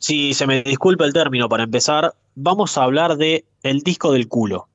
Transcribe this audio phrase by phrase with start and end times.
[0.00, 4.28] Si se me disculpa el término para empezar, vamos a hablar de el disco del
[4.28, 4.68] culo.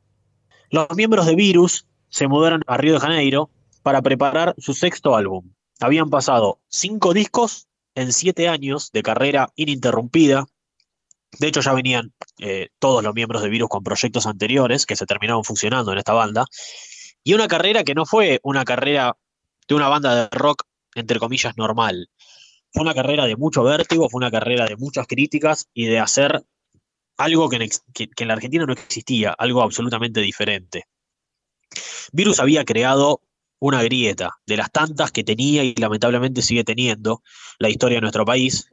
[0.69, 3.49] Los miembros de Virus se mudaron a Río de Janeiro
[3.83, 5.51] para preparar su sexto álbum.
[5.79, 10.45] Habían pasado cinco discos en siete años de carrera ininterrumpida.
[11.39, 15.05] De hecho, ya venían eh, todos los miembros de Virus con proyectos anteriores que se
[15.05, 16.45] terminaron funcionando en esta banda.
[17.23, 19.17] Y una carrera que no fue una carrera
[19.67, 20.63] de una banda de rock,
[20.95, 22.09] entre comillas, normal.
[22.73, 26.43] Fue una carrera de mucho vértigo, fue una carrera de muchas críticas y de hacer
[27.17, 30.87] algo que en, la Argentina no existía, algo absolutamente diferente.
[32.11, 33.21] Virus había creado
[33.59, 37.21] una grieta de las tantas que tenía y lamentablemente sigue teniendo
[37.59, 38.67] la historia de nuestro país.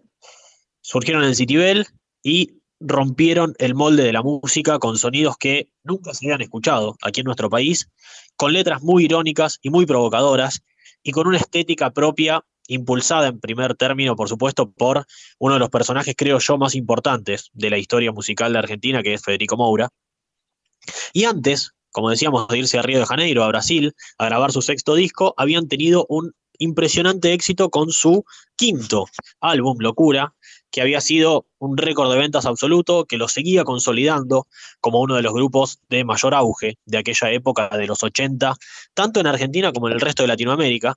[0.81, 1.87] Surgieron en Citibel
[2.23, 7.21] y rompieron el molde de la música con sonidos que nunca se habían escuchado aquí
[7.21, 7.91] en nuestro país,
[8.37, 10.63] con letras muy irónicas y muy provocadoras
[11.03, 15.05] y con una estética propia impulsada en primer término, por supuesto, por
[15.39, 19.15] uno de los personajes, creo yo, más importantes de la historia musical de Argentina, que
[19.15, 19.89] es Federico Moura.
[21.13, 24.63] Y antes, como decíamos, de irse a Río de Janeiro, a Brasil, a grabar su
[24.63, 29.07] sexto disco, habían tenido un impresionante éxito con su quinto
[29.41, 30.35] álbum, Locura,
[30.71, 34.47] que había sido un récord de ventas absoluto, que lo seguía consolidando
[34.81, 38.55] como uno de los grupos de mayor auge de aquella época de los 80,
[38.95, 40.97] tanto en Argentina como en el resto de Latinoamérica.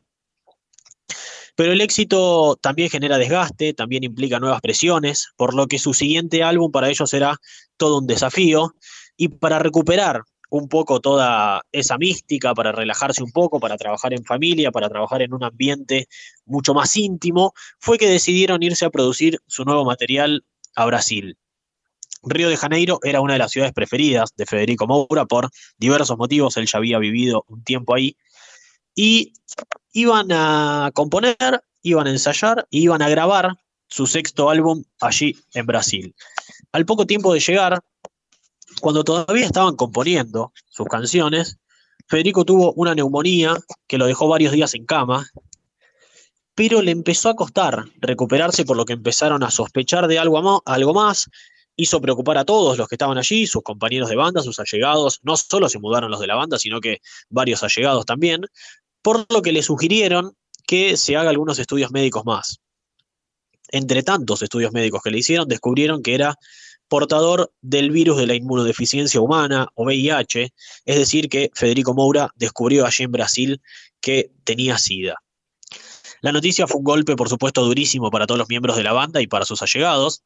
[1.55, 6.43] Pero el éxito también genera desgaste, también implica nuevas presiones, por lo que su siguiente
[6.43, 7.37] álbum para ellos será
[7.77, 8.75] todo un desafío.
[9.17, 14.23] Y para recuperar un poco toda esa mística, para relajarse un poco, para trabajar en
[14.23, 16.07] familia, para trabajar en un ambiente
[16.45, 20.45] mucho más íntimo, fue que decidieron irse a producir su nuevo material
[20.75, 21.37] a Brasil.
[22.21, 26.55] Río de Janeiro era una de las ciudades preferidas de Federico Moura por diversos motivos,
[26.57, 28.15] él ya había vivido un tiempo ahí,
[28.95, 29.33] y
[29.91, 35.65] iban a componer, iban a ensayar y iban a grabar su sexto álbum allí en
[35.65, 36.15] Brasil.
[36.71, 37.79] Al poco tiempo de llegar,
[38.81, 41.57] cuando todavía estaban componiendo sus canciones,
[42.07, 43.55] Federico tuvo una neumonía
[43.87, 45.29] que lo dejó varios días en cama,
[46.55, 50.93] pero le empezó a costar recuperarse por lo que empezaron a sospechar de algo, algo
[50.93, 51.29] más,
[51.75, 55.37] hizo preocupar a todos los que estaban allí, sus compañeros de banda, sus allegados, no
[55.37, 58.45] solo se mudaron los de la banda, sino que varios allegados también,
[59.03, 62.61] por lo que le sugirieron que se haga algunos estudios médicos más.
[63.69, 66.39] Entre tantos estudios médicos que le hicieron, descubrieron que era
[66.87, 70.53] portador del virus de la inmunodeficiencia humana o VIH,
[70.85, 73.61] es decir, que Federico Moura descubrió allí en Brasil
[73.99, 75.15] que tenía SIDA.
[76.21, 79.21] La noticia fue un golpe, por supuesto, durísimo para todos los miembros de la banda
[79.21, 80.23] y para sus allegados,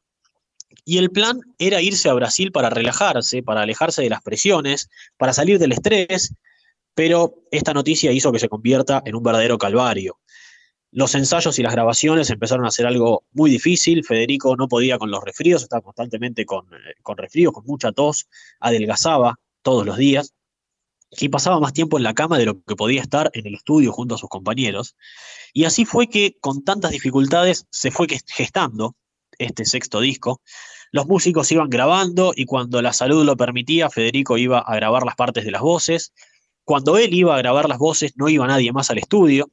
[0.84, 5.32] y el plan era irse a Brasil para relajarse, para alejarse de las presiones, para
[5.32, 6.34] salir del estrés
[6.98, 10.18] pero esta noticia hizo que se convierta en un verdadero calvario.
[10.90, 15.08] Los ensayos y las grabaciones empezaron a ser algo muy difícil, Federico no podía con
[15.08, 18.26] los resfríos, estaba constantemente con, eh, con resfríos, con mucha tos,
[18.58, 20.34] adelgazaba todos los días
[21.12, 23.92] y pasaba más tiempo en la cama de lo que podía estar en el estudio
[23.92, 24.96] junto a sus compañeros.
[25.52, 28.96] Y así fue que con tantas dificultades se fue gestando
[29.38, 30.42] este sexto disco.
[30.90, 35.14] Los músicos iban grabando y cuando la salud lo permitía, Federico iba a grabar las
[35.14, 36.12] partes de las voces,
[36.68, 39.50] cuando él iba a grabar las voces, no iba nadie más al estudio.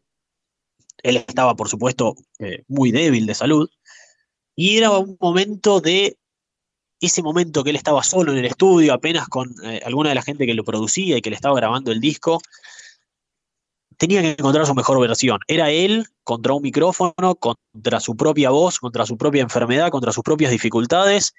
[1.01, 3.69] Él estaba, por supuesto, eh, muy débil de salud.
[4.53, 6.17] Y era un momento de
[6.99, 10.23] ese momento que él estaba solo en el estudio, apenas con eh, alguna de la
[10.23, 12.41] gente que lo producía y que le estaba grabando el disco,
[13.95, 15.39] tenía que encontrar su mejor versión.
[15.47, 20.23] Era él contra un micrófono, contra su propia voz, contra su propia enfermedad, contra sus
[20.25, 21.33] propias dificultades,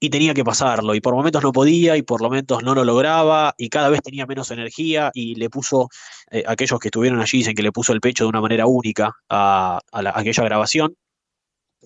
[0.00, 3.54] y tenía que pasarlo, y por momentos no podía, y por momentos no lo lograba,
[3.56, 5.88] y cada vez tenía menos energía, y le puso,
[6.30, 9.16] eh, aquellos que estuvieron allí dicen que le puso el pecho de una manera única
[9.28, 10.96] a, aquella grabación,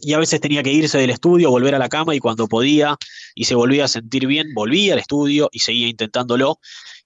[0.01, 2.97] y a veces tenía que irse del estudio, volver a la cama, y cuando podía
[3.35, 6.59] y se volvía a sentir bien, volvía al estudio y seguía intentándolo,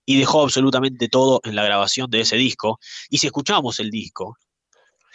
[0.06, 2.78] y dejó absolutamente todo en la grabación de ese disco,
[3.10, 4.36] y si escuchamos el disco,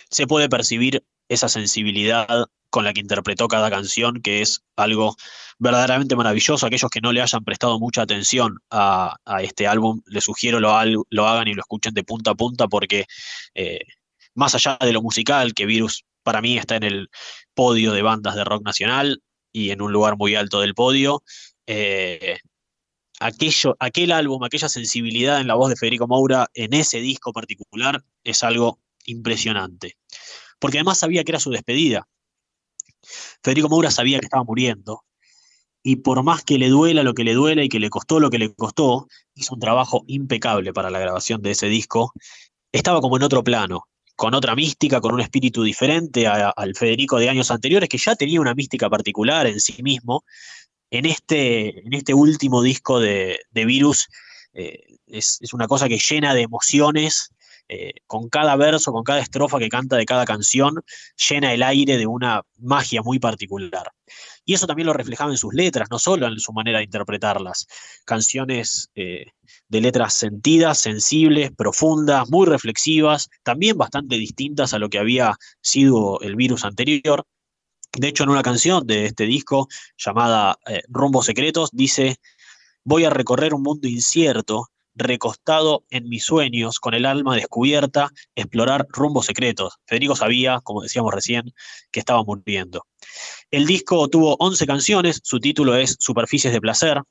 [0.09, 2.47] se puede percibir esa sensibilidad
[2.78, 5.16] con la que interpretó cada canción, que es algo
[5.58, 6.64] verdaderamente maravilloso.
[6.64, 11.47] Aquellos que no le hayan prestado mucha atención a, este álbum, les sugiero lo, hagan
[11.47, 13.06] y lo escuchen de punta a punta, porque
[13.56, 13.79] eh,
[14.35, 17.09] más allá de lo musical, que Virus para mí está en el
[17.56, 21.23] podio de bandas de rock nacional y en un lugar muy alto del podio,
[21.66, 22.38] eh,
[23.20, 28.03] aquello, aquel álbum, aquella sensibilidad en la voz de Federico Moura en ese disco particular
[28.23, 29.97] es algo impresionante.
[30.59, 32.08] Porque además sabía que era su despedida.
[33.44, 35.04] Federico Moura sabía que estaba muriendo.
[35.84, 38.30] Y por más que le duela lo que le duela y que le costó lo
[38.30, 42.14] que le costó, hizo un trabajo impecable para la grabación de ese disco.
[42.72, 43.84] Estaba como en otro plano.
[44.18, 48.42] con otra mística, con un espíritu diferente al Federico de años anteriores, que ya tenía
[48.42, 50.24] una mística particular en sí mismo.
[50.90, 54.08] En este, en este último disco de, Virus
[54.54, 57.32] eh, es, una cosa que llena de emociones,
[57.69, 60.84] eh, con cada verso, con cada estrofa que canta de cada canción,
[61.29, 63.91] llena el aire de una magia muy particular.
[64.46, 67.67] Y eso también lo reflejaba en sus letras, no solo en su manera de interpretarlas.
[68.05, 69.25] Canciones eh,
[69.67, 76.22] de letras sentidas, sensibles, profundas, muy reflexivas, también bastante distintas a lo que había sido
[76.22, 77.25] el virus anterior.
[77.91, 79.67] De hecho, en una canción de este disco
[79.97, 82.17] llamada eh, Rumbos Secretos, dice,
[82.85, 88.88] voy a recorrer un mundo incierto recostado en mis sueños, con el alma descubierta, explorar
[88.90, 89.76] rumbos secretos.
[89.85, 91.53] Federico sabía, como decíamos recién,
[91.91, 92.85] que estaba muriendo.
[93.52, 97.02] El disco tuvo 11 canciones, su título es Superficies de Placer.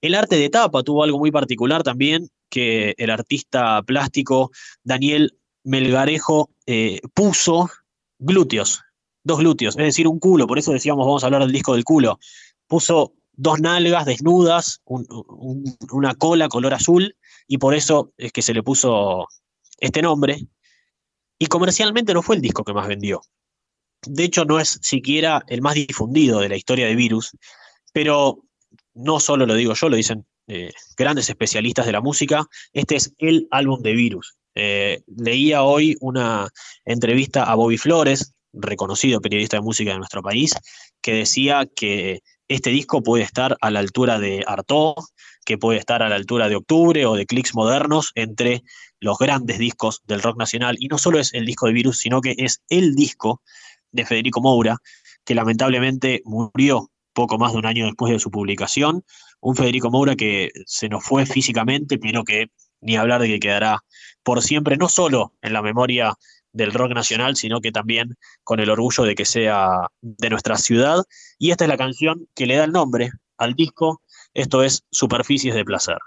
[0.00, 4.50] El arte de tapa tuvo algo muy particular también, que el artista plástico
[4.84, 7.70] Daniel Melgarejo eh, puso
[8.18, 8.82] glúteos,
[9.24, 11.84] dos glúteos, es decir, un culo, por eso decíamos vamos a hablar del disco del
[11.84, 12.18] culo.
[12.66, 17.16] Puso dos nalgas desnudas, una cola color azul
[17.48, 19.26] y por eso es que se le puso
[19.78, 20.38] este nombre.
[21.38, 23.20] Y comercialmente no fue el disco que más vendió.
[24.06, 27.36] De hecho, no es siquiera el más difundido de la historia de Virus,
[27.92, 28.44] pero
[28.94, 33.12] no solo lo digo yo, lo dicen eh, grandes especialistas de la música, este es
[33.18, 34.36] el álbum de Virus.
[34.54, 36.48] Eh, leía hoy una
[36.84, 40.54] entrevista a Bobby Flores, reconocido periodista de música de nuestro país,
[41.00, 44.96] que decía que este disco puede estar a la altura de Artaud,
[45.44, 48.62] que puede estar a la altura de Octubre o de Clicks Modernos, entre
[49.00, 50.76] los grandes discos del rock nacional.
[50.78, 53.42] Y no solo es el disco de Virus, sino que es el disco
[53.90, 54.78] de Federico Moura,
[55.24, 59.04] que lamentablemente murió poco más de un año después de su publicación.
[59.40, 62.48] Un Federico Moura que se nos fue físicamente, pero que
[62.80, 63.80] ni hablar de que quedará
[64.22, 66.14] por siempre, no solo en la memoria
[66.52, 71.02] del rock nacional, sino que también con el orgullo de que sea de nuestra ciudad.
[71.38, 74.02] Y esta es la canción que le da el nombre al disco
[74.34, 75.98] esto es Superficies de Placer.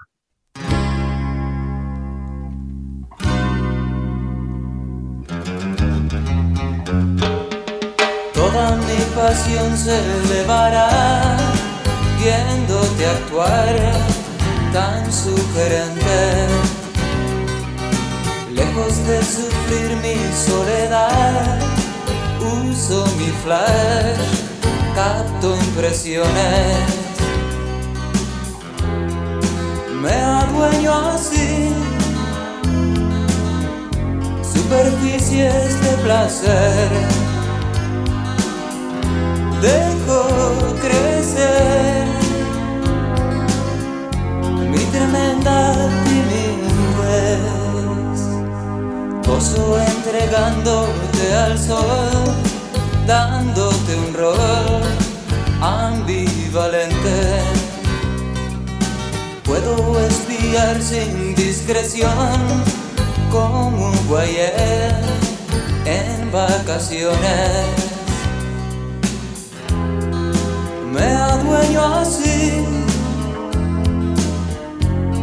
[8.34, 11.36] Toda mi pasión se elevará
[12.18, 13.92] viéndote actuar
[14.72, 16.75] tan sugerente.
[18.56, 21.58] Lejos de sufrir mi soledad,
[22.40, 24.16] uso mi flash,
[24.94, 27.06] capto impresiones.
[30.00, 31.68] Me adueño así.
[34.54, 36.88] Superficies de placer.
[39.60, 42.06] Dejo crecer
[44.70, 46.05] mi tremenda
[49.46, 52.34] gozo entregándote al sol
[53.06, 54.82] dándote un rol
[55.60, 57.40] ambivalente
[59.44, 62.10] Puedo espiar sin discreción
[63.30, 64.92] como un guayer
[65.84, 67.16] en vacaciones.
[70.92, 72.64] Me adueño así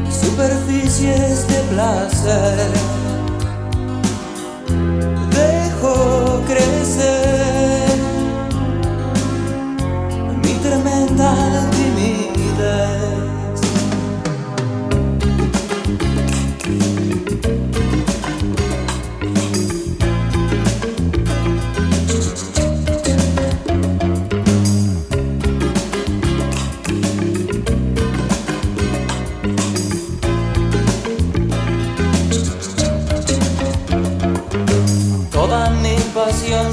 [0.10, 3.03] superficies de placer.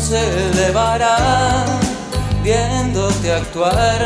[0.01, 1.65] Se elevará
[2.43, 3.99] viéndote actuar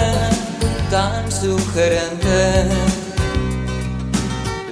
[0.91, 2.69] tan sugerente.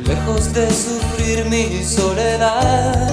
[0.07, 3.11] Lejos de sufrir mi soledad,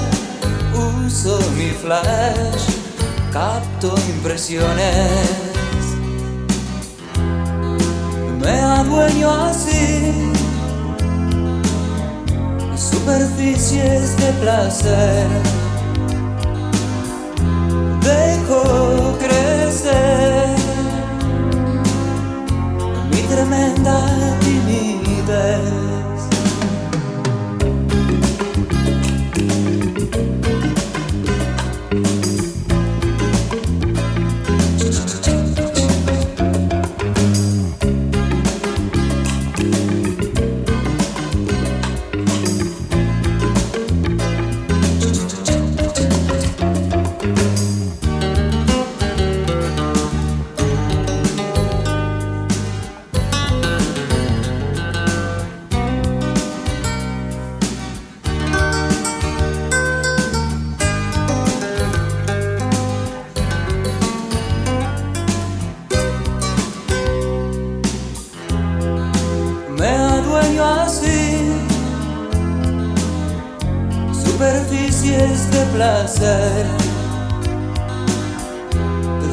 [0.74, 2.64] uso mi flash,
[3.32, 5.12] capto impresiones.
[8.42, 10.32] Me adueño así
[12.76, 15.69] superficies de placer
[18.02, 20.56] dejo crecer
[23.12, 23.98] mi tremenda
[24.42, 25.79] timidez.
[74.40, 76.66] superficies de placer.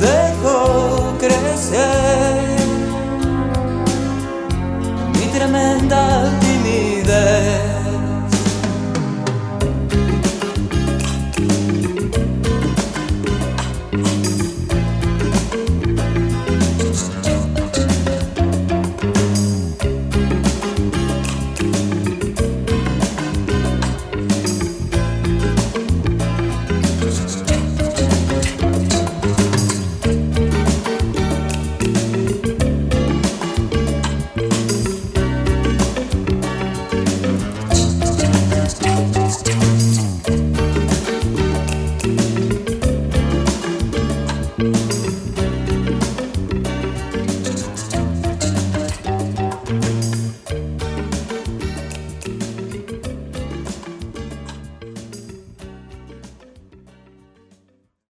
[0.00, 2.58] Dejo crecer
[5.12, 7.75] mi tremenda timidez.